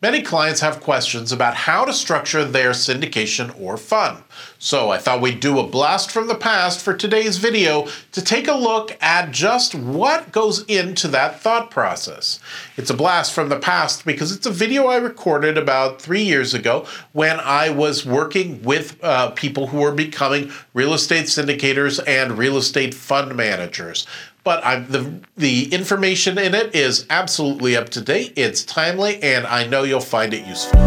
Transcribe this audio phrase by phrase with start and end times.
[0.00, 4.22] Many clients have questions about how to structure their syndication or fund.
[4.56, 8.46] So I thought we'd do a blast from the past for today's video to take
[8.46, 12.38] a look at just what goes into that thought process.
[12.76, 16.54] It's a blast from the past because it's a video I recorded about three years
[16.54, 22.38] ago when I was working with uh, people who were becoming real estate syndicators and
[22.38, 24.06] real estate fund managers
[24.48, 28.32] but I'm, the the information in it is absolutely up to date.
[28.34, 30.80] It's timely, and I know you'll find it useful.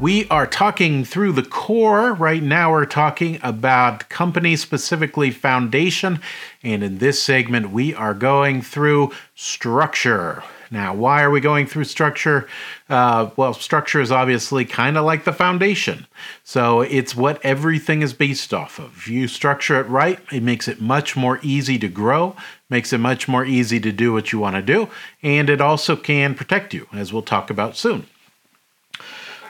[0.00, 2.14] We are talking through the core.
[2.14, 6.20] Right now, we're talking about company, specifically foundation.
[6.62, 10.42] And in this segment, we are going through structure.
[10.70, 12.48] Now, why are we going through structure?
[12.88, 16.06] Uh, well, structure is obviously kind of like the foundation.
[16.44, 18.96] So it's what everything is based off of.
[18.96, 22.36] If you structure it right, it makes it much more easy to grow,
[22.68, 24.88] makes it much more easy to do what you want to do,
[25.22, 28.06] and it also can protect you, as we'll talk about soon.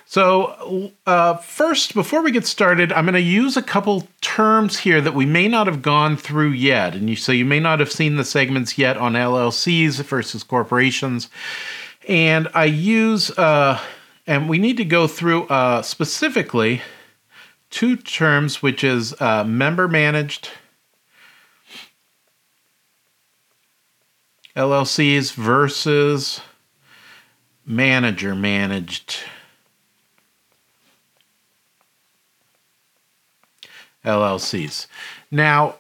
[0.09, 5.01] So, uh, first, before we get started, I'm going to use a couple terms here
[5.01, 6.95] that we may not have gone through yet.
[6.95, 11.29] And you, so you may not have seen the segments yet on LLCs versus corporations.
[12.07, 13.81] And I use, uh,
[14.29, 16.83] and we need to go through uh, specifically
[17.70, 20.51] two terms, which is uh, member managed
[24.55, 26.41] LLCs versus
[27.67, 29.19] manager managed
[34.07, 34.87] LLCs.
[35.31, 35.77] Now,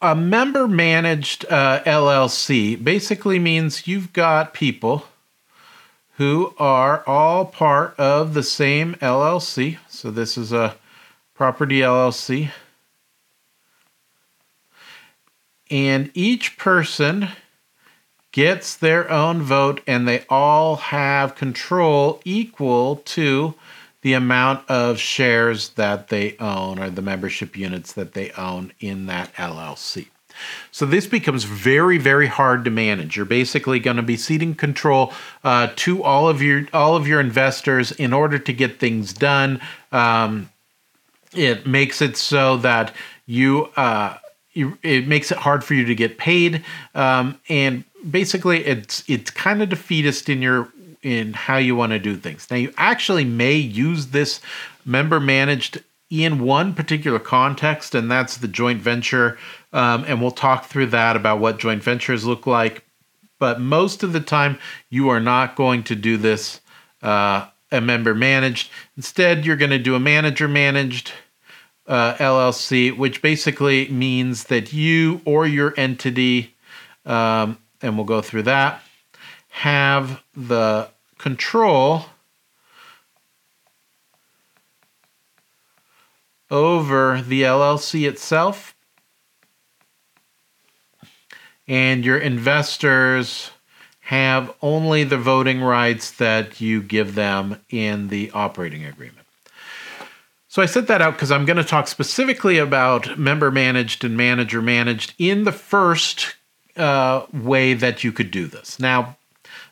[0.00, 5.04] a member managed uh, LLC basically means you've got people
[6.16, 9.78] who are all part of the same LLC.
[9.88, 10.76] So this is a
[11.34, 12.50] property LLC.
[15.70, 17.28] And each person
[18.32, 23.54] gets their own vote and they all have control equal to
[24.02, 29.06] the amount of shares that they own or the membership units that they own in
[29.06, 30.08] that LLC.
[30.70, 33.16] So this becomes very, very hard to manage.
[33.16, 35.12] You're basically going to be ceding control
[35.44, 39.60] uh, to all of your all of your investors in order to get things done.
[39.92, 40.50] Um,
[41.34, 42.94] it makes it so that
[43.26, 44.16] you, uh,
[44.52, 49.30] you, it makes it hard for you to get paid, um, and basically it's it's
[49.30, 50.68] kind of defeatist in your
[51.02, 52.46] in how you want to do things.
[52.50, 54.40] Now, you actually may use this
[54.84, 59.38] member managed in one particular context, and that's the joint venture.
[59.72, 62.84] Um, and we'll talk through that about what joint ventures look like.
[63.38, 64.58] But most of the time,
[64.90, 66.60] you are not going to do this
[67.02, 68.70] uh, a member managed.
[68.96, 71.12] Instead, you're going to do a manager managed
[71.86, 76.54] uh, LLC, which basically means that you or your entity,
[77.06, 78.82] um, and we'll go through that,
[79.50, 80.88] have the
[81.18, 82.06] control
[86.50, 88.74] over the LLC itself
[91.68, 93.52] and your investors
[94.00, 99.26] have only the voting rights that you give them in the operating agreement.
[100.48, 104.16] So I set that out because I'm going to talk specifically about member managed and
[104.16, 106.34] manager managed in the first
[106.76, 108.80] uh, way that you could do this.
[108.80, 109.16] Now,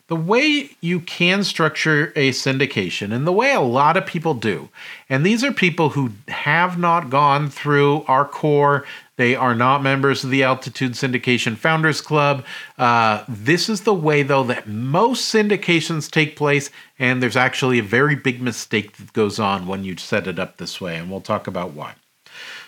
[0.09, 4.69] the way you can structure a syndication and the way a lot of people do,
[5.07, 8.85] and these are people who have not gone through our core,
[9.17, 12.43] they are not members of the Altitude Syndication Founders Club.
[12.77, 17.83] Uh, this is the way, though, that most syndications take place, and there's actually a
[17.83, 21.21] very big mistake that goes on when you set it up this way, and we'll
[21.21, 21.93] talk about why.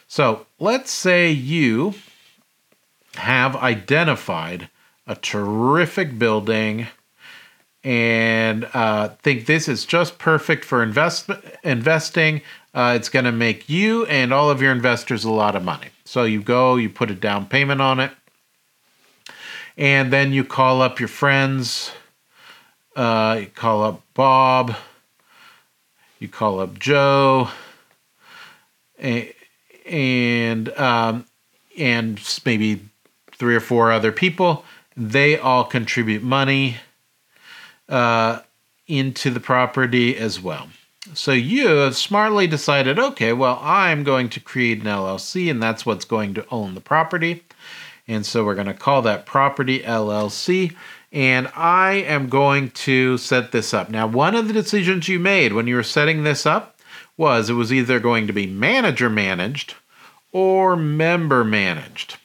[0.08, 1.96] So let's say you
[3.16, 4.70] have identified
[5.08, 6.88] a terrific building
[7.84, 11.30] and uh, think this is just perfect for invest
[11.64, 12.42] investing.
[12.74, 15.88] Uh, it's going to make you and all of your investors a lot of money.
[16.06, 18.12] So you go, you put a down payment on it,
[19.78, 21.92] and then you call up your friends.
[22.96, 24.76] Uh, you call up Bob.
[26.20, 27.50] You call up Joe,
[29.00, 29.34] and
[29.86, 31.26] and, um,
[31.78, 32.80] and maybe
[33.34, 34.64] three or four other people.
[34.96, 36.78] They all contribute money
[37.92, 38.42] uh,
[38.88, 40.70] into the property as well.
[41.14, 45.86] So you have smartly decided, okay, well, I'm going to create an LLC and that's
[45.86, 47.44] what's going to own the property.
[48.08, 50.76] And so we're going to call that property LLC.
[51.12, 53.90] And I am going to set this up.
[53.90, 56.78] Now, one of the decisions you made when you were setting this up
[57.18, 59.76] was it was either going to be manager managed
[60.32, 62.18] or member managed.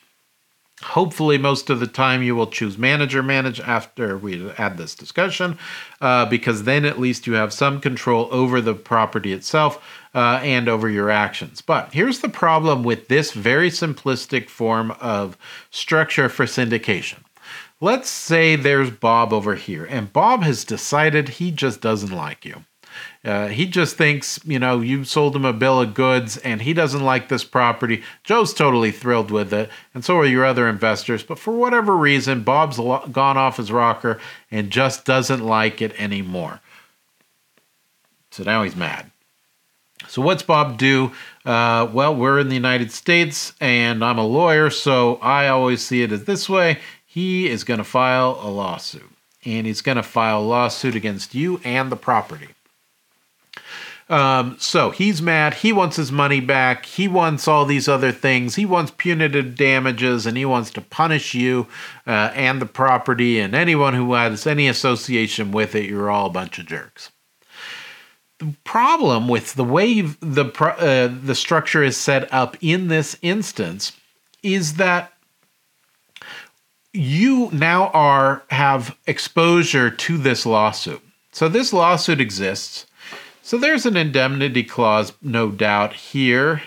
[0.82, 5.58] Hopefully, most of the time you will choose manager manage after we add this discussion,
[6.02, 9.82] uh, because then at least you have some control over the property itself
[10.14, 11.62] uh, and over your actions.
[11.62, 15.38] But here's the problem with this very simplistic form of
[15.70, 17.20] structure for syndication.
[17.80, 22.64] Let's say there's Bob over here, and Bob has decided he just doesn't like you.
[23.26, 26.72] Uh, he just thinks, you know, you sold him a bill of goods and he
[26.72, 28.04] doesn't like this property.
[28.22, 31.24] Joe's totally thrilled with it, and so are your other investors.
[31.24, 36.60] But for whatever reason, Bob's gone off his rocker and just doesn't like it anymore.
[38.30, 39.10] So now he's mad.
[40.06, 41.10] So what's Bob do?
[41.44, 46.04] Uh, well, we're in the United States and I'm a lawyer, so I always see
[46.04, 46.78] it as this way.
[47.04, 49.10] He is going to file a lawsuit,
[49.44, 52.50] and he's going to file a lawsuit against you and the property.
[54.08, 55.54] Um, so he's mad.
[55.54, 56.86] He wants his money back.
[56.86, 58.54] He wants all these other things.
[58.54, 61.66] He wants punitive damages and he wants to punish you
[62.06, 65.90] uh, and the property and anyone who has any association with it.
[65.90, 67.10] You're all a bunch of jerks.
[68.38, 73.92] The problem with the way the uh, the structure is set up in this instance
[74.42, 75.14] is that
[76.92, 81.02] you now are have exposure to this lawsuit.
[81.32, 82.86] So this lawsuit exists
[83.46, 86.62] so there's an indemnity clause, no doubt, here,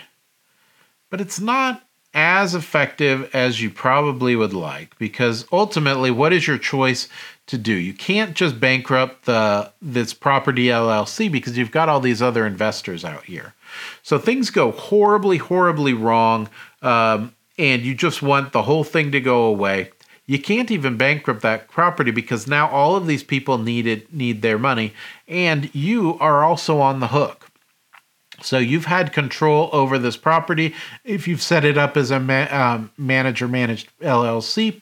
[1.10, 6.56] but it's not as effective as you probably would like because ultimately, what is your
[6.56, 7.06] choice
[7.48, 7.74] to do?
[7.74, 13.04] You can't just bankrupt the this property LLC because you've got all these other investors
[13.04, 13.52] out here.
[14.02, 16.48] So things go horribly, horribly wrong,
[16.80, 19.90] um, and you just want the whole thing to go away
[20.30, 24.42] you can't even bankrupt that property because now all of these people need it, need
[24.42, 24.92] their money,
[25.26, 27.48] and you are also on the hook.
[28.40, 30.72] So you've had control over this property
[31.02, 34.80] if you've set it up as a ma- um, manager managed LLC.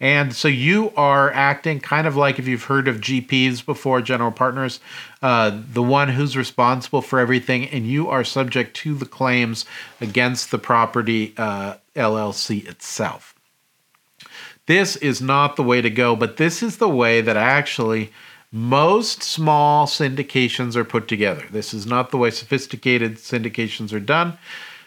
[0.00, 4.32] And so you are acting kind of like if you've heard of GPs before, general
[4.32, 4.80] partners,
[5.22, 9.64] uh, the one who's responsible for everything, and you are subject to the claims
[9.98, 13.32] against the property uh, LLC itself.
[14.66, 18.12] This is not the way to go, but this is the way that actually
[18.52, 21.44] most small syndications are put together.
[21.50, 24.38] This is not the way sophisticated syndications are done.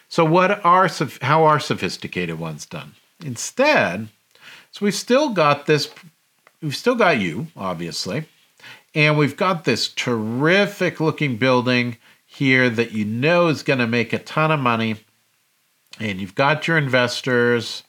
[0.09, 0.89] So, what are
[1.21, 2.95] how are sophisticated ones done?
[3.23, 4.09] Instead,
[4.71, 5.89] so we've still got this.
[6.61, 8.25] We've still got you, obviously,
[8.95, 14.13] and we've got this terrific looking building here that you know is going to make
[14.13, 14.95] a ton of money,
[15.99, 17.83] and you've got your investors.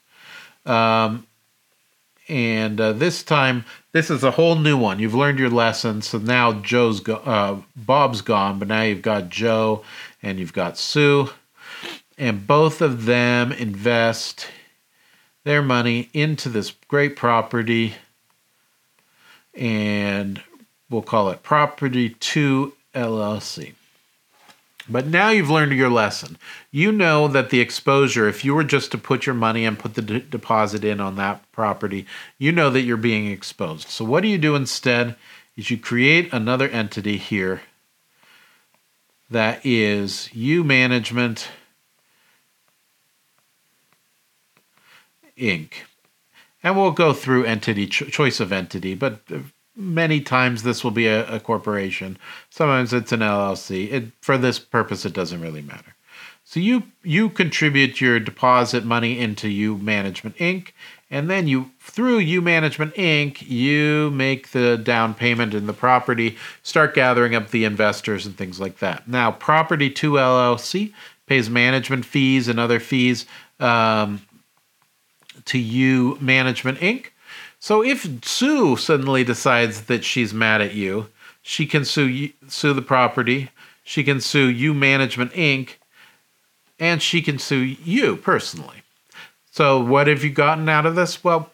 [0.67, 1.27] Um,
[2.31, 5.00] and uh, this time this is a whole new one.
[5.00, 9.29] You've learned your lesson, so now Joe's go- uh, Bob's gone, but now you've got
[9.29, 9.85] Joe
[10.23, 11.31] and you've got Sue,
[12.17, 14.47] and both of them invest
[15.43, 17.94] their money into this great property,
[19.53, 20.41] and
[20.88, 23.75] we'll call it Property Two LLC.
[24.91, 26.37] But now you've learned your lesson.
[26.73, 29.95] You know that the exposure, if you were just to put your money and put
[29.95, 32.07] the deposit in on that property,
[32.39, 33.89] you know that you're being exposed.
[33.89, 35.15] So what do you do instead?
[35.57, 37.63] Is you create another entity here
[39.31, 41.49] that is U Management
[45.38, 45.73] Inc.
[46.62, 49.38] And we'll go through entity cho- choice of entity, but uh,
[49.77, 52.19] many times this will be a, a corporation.
[52.50, 53.91] Sometimes it's an LLC.
[53.91, 55.95] It, for this purpose, it doesn't really matter.
[56.45, 60.71] So you you contribute your deposit money into U Management Inc.
[61.09, 63.49] And then you through U Management Inc.
[63.49, 68.59] you make the down payment in the property, start gathering up the investors and things
[68.59, 69.07] like that.
[69.07, 70.93] Now, Property Two LLC
[71.27, 73.27] pays management fees and other fees
[73.61, 74.21] um,
[75.45, 77.07] to U Management Inc.
[77.61, 81.09] So if Sue suddenly decides that she's mad at you,
[81.43, 83.50] she can sue you, sue the property,
[83.85, 85.75] she can sue U Management Inc.,
[86.79, 88.83] and she can sue you personally.
[89.50, 91.23] So what have you gotten out of this?
[91.23, 91.50] Well,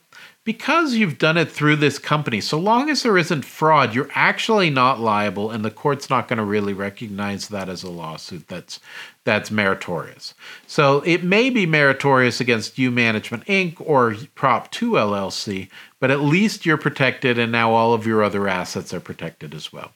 [0.47, 4.71] because you've done it through this company, so long as there isn't fraud, you're actually
[4.71, 8.79] not liable, and the court's not going to really recognize that as a lawsuit that's
[9.25, 10.35] that's meritorious.
[10.69, 13.75] So it may be meritorious against U Management Inc.
[13.81, 18.47] or Prop 2 LLC, but at least you're protected, and now all of your other
[18.49, 19.91] assets are protected as well.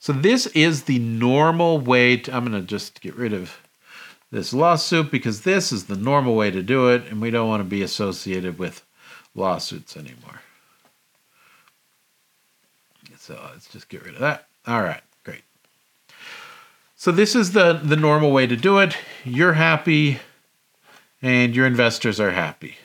[0.00, 2.16] So this is the normal way.
[2.16, 3.56] To, I'm going to just get rid of
[4.32, 7.60] this lawsuit because this is the normal way to do it, and we don't want
[7.60, 8.82] to be associated with
[9.34, 10.40] lawsuits anymore.
[13.18, 14.48] So let's just get rid of that.
[14.66, 15.42] All right, great.
[16.96, 18.96] So this is the the normal way to do it.
[19.24, 20.18] You're happy
[21.22, 22.76] and your investors are happy.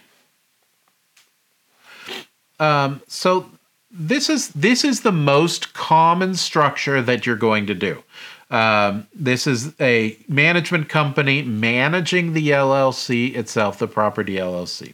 [2.60, 3.50] Um, so
[3.90, 8.04] this is this is the most common structure that you're going to do.
[8.52, 14.94] Um, this is a management company managing the LLC itself, the property LLC.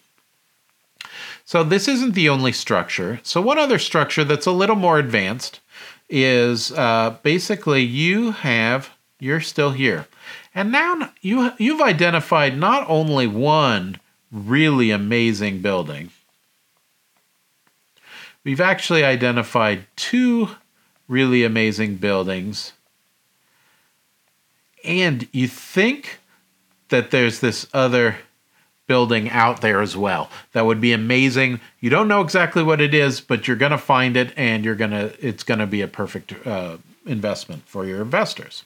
[1.46, 3.20] So this isn't the only structure.
[3.24, 5.60] So one other structure that's a little more advanced
[6.10, 10.08] is uh, basically you have you're still here,
[10.54, 14.00] and now you you've identified not only one
[14.32, 16.10] really amazing building
[18.44, 20.50] we've actually identified two
[21.08, 22.74] really amazing buildings.
[24.84, 26.20] And you think
[26.90, 28.18] that there's this other
[28.88, 31.60] building out there as well that would be amazing.
[31.80, 34.76] You don't know exactly what it is, but you're going to find it and you're
[34.76, 38.64] going to it's going to be a perfect uh, investment for your investors.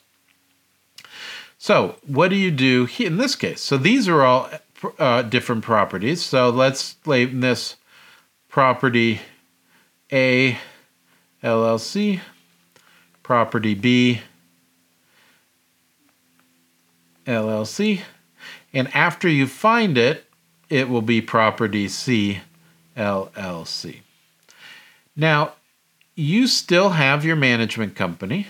[1.57, 3.61] So, what do you do in this case?
[3.61, 4.49] So, these are all
[4.99, 6.23] uh, different properties.
[6.23, 7.77] So, let's name this
[8.47, 9.21] property
[10.11, 10.57] a
[11.43, 12.21] LLC,
[13.23, 14.21] property B
[17.25, 18.01] LLC,
[18.73, 20.25] and after you find it,
[20.69, 22.41] it will be property C
[22.95, 24.01] LLC.
[25.15, 25.53] Now,
[26.15, 28.47] you still have your management company.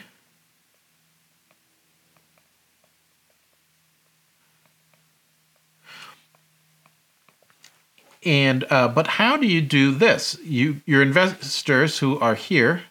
[8.24, 10.38] And uh, but how do you do this?
[10.44, 12.84] You your investors who are here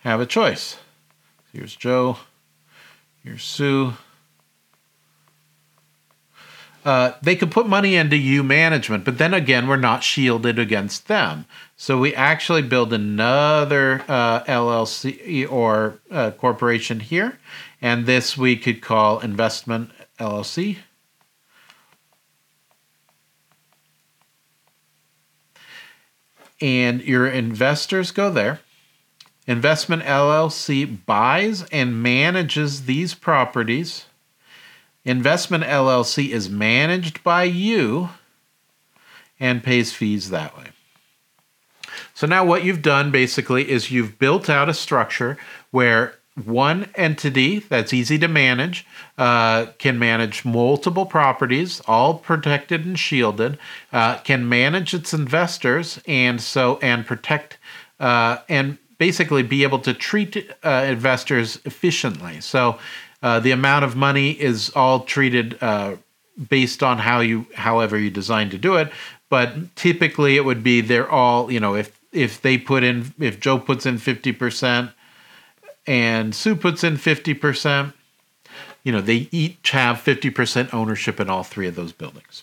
[0.00, 0.76] have a choice.
[1.52, 2.18] Here's Joe.
[3.24, 3.94] Here's Sue.
[6.84, 11.06] Uh, they could put money into you management, but then again, we're not shielded against
[11.06, 11.44] them.
[11.76, 17.38] So we actually build another uh, LLC or uh, corporation here,
[17.80, 20.78] and this we could call investment LLC.
[26.62, 28.60] and your investors go there.
[29.48, 34.06] Investment LLC buys and manages these properties.
[35.04, 38.10] Investment LLC is managed by you
[39.40, 40.66] and pays fees that way.
[42.14, 45.36] So now what you've done basically is you've built out a structure
[45.70, 48.86] where one entity that's easy to manage
[49.18, 53.58] uh, can manage multiple properties, all protected and shielded,
[53.92, 57.58] uh, can manage its investors, and so and protect
[58.00, 62.40] uh, and basically be able to treat uh, investors efficiently.
[62.40, 62.78] So
[63.22, 65.96] uh, the amount of money is all treated uh,
[66.48, 68.90] based on how you, however you design to do it.
[69.28, 73.40] But typically, it would be they're all you know if if they put in if
[73.40, 74.90] Joe puts in fifty percent
[75.86, 77.92] and Sue puts in 50%.
[78.84, 82.42] You know, they each have 50% ownership in all three of those buildings.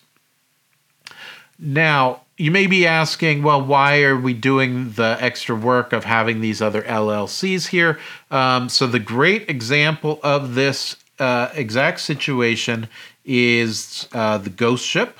[1.58, 6.40] Now, you may be asking, well, why are we doing the extra work of having
[6.40, 7.98] these other LLCs here?
[8.30, 12.88] Um, so, the great example of this uh, exact situation
[13.26, 15.18] is uh, the Ghost Ship.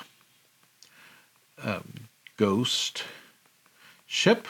[1.63, 2.09] Um,
[2.39, 3.05] ghost
[4.07, 4.49] Ship.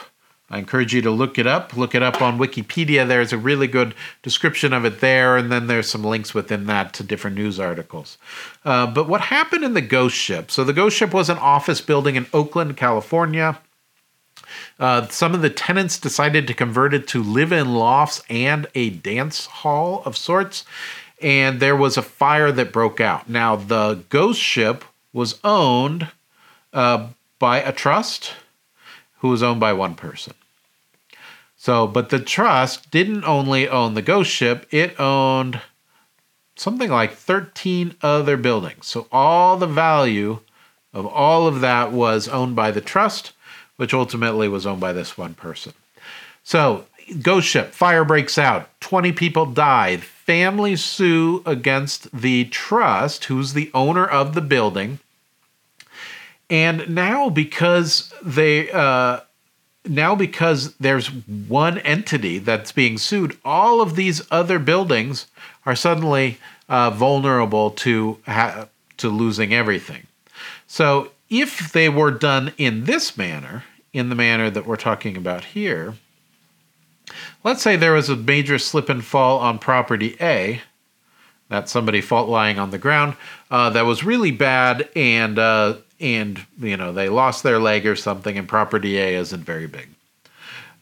[0.51, 1.77] I encourage you to look it up.
[1.77, 3.07] Look it up on Wikipedia.
[3.07, 6.93] There's a really good description of it there, and then there's some links within that
[6.95, 8.19] to different news articles.
[8.65, 10.51] Uh, but what happened in the Ghost Ship?
[10.51, 13.61] So, the Ghost Ship was an office building in Oakland, California.
[14.81, 18.91] Uh, some of the tenants decided to convert it to live in lofts and a
[18.91, 20.65] dance hall of sorts,
[21.23, 23.29] and there was a fire that broke out.
[23.29, 26.09] Now, the Ghost Ship was owned
[26.73, 28.33] uh, by a trust
[29.19, 30.35] who was owned by one person.
[31.63, 35.61] So, but the trust didn't only own the ghost ship, it owned
[36.57, 38.87] something like 13 other buildings.
[38.87, 40.39] So, all the value
[40.95, 43.33] of all of that was owned by the trust,
[43.77, 45.75] which ultimately was owned by this one person.
[46.45, 46.87] So,
[47.21, 49.99] ghost ship, fire breaks out, 20 people die.
[49.99, 54.99] Families sue against the trust, who's the owner of the building.
[56.49, 59.21] And now, because they, uh,
[59.91, 65.27] now because there's one entity that's being sued, all of these other buildings
[65.67, 70.07] are suddenly uh, vulnerable to ha- to losing everything.
[70.67, 75.45] So if they were done in this manner, in the manner that we're talking about
[75.45, 75.95] here,
[77.43, 80.63] let's say there was a major slip and fall on property A,
[81.49, 83.17] that's somebody fault lying on the ground,
[83.51, 87.97] uh, that was really bad and uh, and you know they lost their leg or
[87.97, 89.89] something and property a isn't very big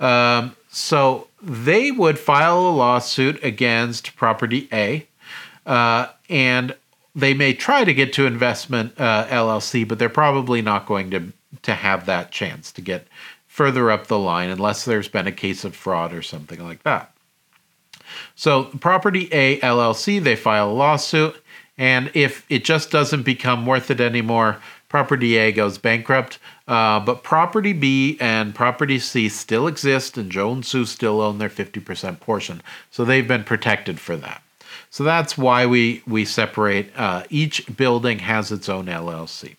[0.00, 5.06] um, so they would file a lawsuit against property A,
[5.66, 6.74] uh, and
[7.14, 11.32] they may try to get to investment uh, LLC, but they're probably not going to
[11.62, 13.06] to have that chance to get
[13.46, 17.10] further up the line unless there's been a case of fraud or something like that.
[18.36, 21.42] So, property A LLC, they file a lawsuit,
[21.78, 26.38] and if it just doesn't become worth it anymore, property A goes bankrupt.
[26.66, 31.38] Uh, but property B and property C still exist, and Joe and Sue still own
[31.38, 32.62] their 50% portion.
[32.90, 34.42] So they've been protected for that.
[34.90, 36.90] So that's why we, we separate.
[36.96, 39.56] Uh, each building has its own LLC.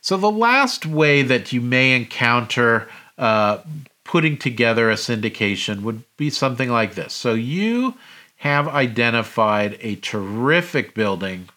[0.00, 3.58] So the last way that you may encounter uh,
[4.04, 7.12] putting together a syndication would be something like this.
[7.12, 7.94] So you
[8.36, 11.48] have identified a terrific building,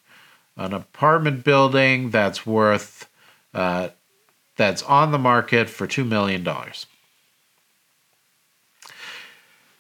[0.60, 3.10] an apartment building that's worth
[3.54, 3.90] uh,
[4.58, 6.46] that's on the market for $2 million.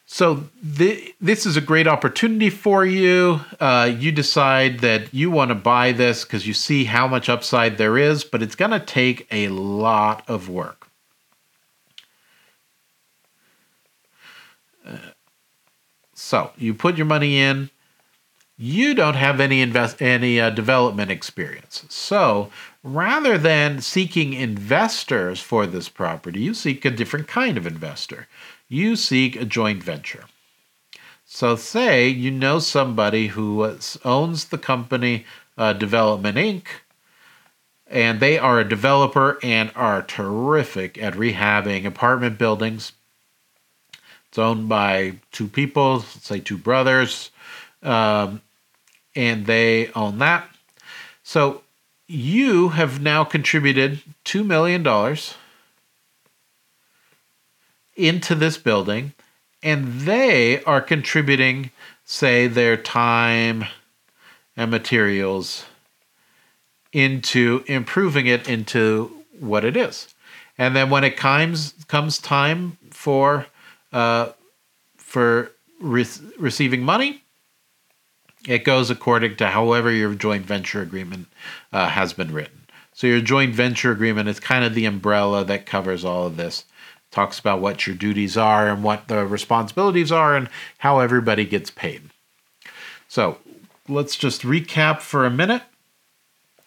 [0.06, 0.46] So
[0.78, 3.42] th- this is a great opportunity for you.
[3.60, 7.78] Uh, you decide that you want to buy this because you see how much upside
[7.78, 10.88] there is, but it's going to take a lot of work.
[14.86, 14.98] Uh,
[16.16, 17.70] so you put your money in,
[18.62, 21.86] you don't have any invest any uh, development experience.
[21.88, 22.51] So
[22.84, 28.28] rather than seeking investors for this property, you seek a different kind of investor.
[28.68, 30.25] You seek a joint venture.
[31.25, 35.25] So say you know somebody who owns the company
[35.58, 36.66] uh, Development Inc.
[37.88, 42.92] And they are a developer and are terrific at rehabbing apartment buildings.
[44.28, 47.32] It's owned by two people, say two brothers.
[47.82, 48.42] Um,
[49.20, 50.50] and they own that.
[51.24, 51.64] So
[52.08, 54.82] you have now contributed $2 million
[57.98, 59.12] into this building,
[59.62, 61.72] and they are contributing,
[62.06, 63.66] say, their time
[64.56, 65.66] and materials
[66.94, 70.15] into improving it into what it is.
[70.58, 73.48] And then when it comes comes time for
[73.91, 74.30] uh,
[74.96, 76.06] for re-
[76.38, 77.22] receiving money,
[78.47, 81.28] it goes according to however your joint venture agreement
[81.73, 82.62] uh, has been written.
[82.93, 86.65] So your joint venture agreement is kind of the umbrella that covers all of this.
[87.12, 90.49] Talks about what your duties are and what the responsibilities are and
[90.80, 92.10] how everybody gets paid.
[93.08, 93.38] So
[93.88, 95.63] let's just recap for a minute.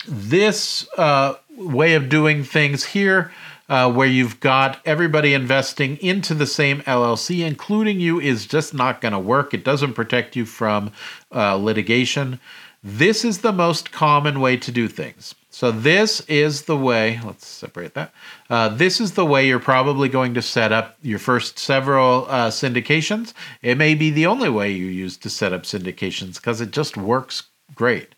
[0.09, 3.31] This uh, way of doing things here
[3.73, 9.01] uh, where you've got everybody investing into the same LLC, including you, is just not
[9.01, 9.55] going to work.
[9.55, 10.93] It doesn't protect you from
[11.35, 12.39] uh, litigation.
[12.85, 15.35] This is the most common way to do things.
[15.49, 18.13] So, this is the way, let's separate that.
[18.51, 22.51] Uh, this is the way you're probably going to set up your first several uh,
[22.51, 23.33] syndications.
[23.63, 26.99] It may be the only way you use to set up syndications because it just
[26.99, 28.15] works great.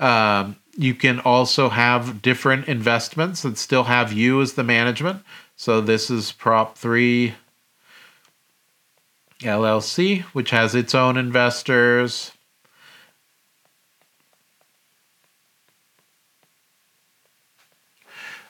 [0.00, 5.24] Um, you can also have different investments that still have you as the management.
[5.56, 7.34] So this is Prop 3
[9.40, 12.30] LLC, which has its own investors.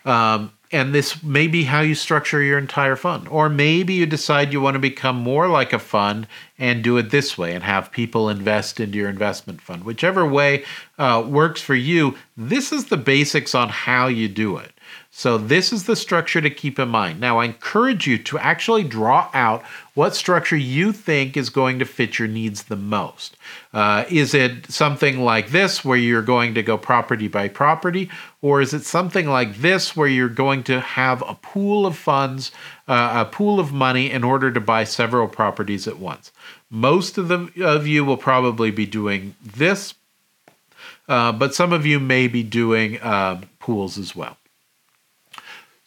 [0.05, 3.29] Um, and this may be how you structure your entire fund.
[3.29, 6.27] Or maybe you decide you want to become more like a fund
[6.59, 9.85] and do it this way and have people invest into your investment fund.
[9.85, 10.65] Whichever way
[10.99, 14.73] uh, works for you, this is the basics on how you do it.
[15.19, 17.19] So, this is the structure to keep in mind.
[17.19, 21.85] Now, I encourage you to actually draw out what structure you think is going to
[21.85, 23.37] fit your needs the most.
[23.75, 28.09] Uh, is it something like this, where you're going to go property by property,
[28.43, 32.53] or is it something like this, where you're going to have a pool of funds,
[32.87, 36.31] uh, a pool of money in order to buy several properties at once?
[36.71, 39.95] Most of, the, of you will probably be doing this,
[41.09, 44.37] uh, but some of you may be doing uh, pools as well.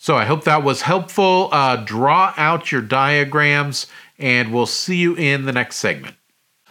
[0.01, 1.49] So I hope that was helpful.
[1.51, 3.85] Uh, draw out your diagrams,
[4.17, 6.15] and we'll see you in the next segment.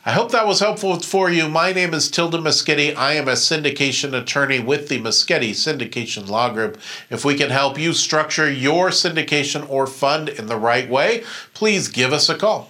[0.04, 1.48] I hope that was helpful for you.
[1.48, 2.92] My name is Tilden Moschetti.
[2.96, 6.80] I am a syndication attorney with the Moschetti Syndication Law Group.
[7.08, 11.22] If we can help you structure your syndication or fund in the right way,
[11.54, 12.69] please give us a call.